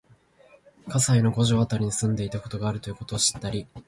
[0.87, 3.67] 川西の五条あたりに住んでいたことがあるということを知ったり、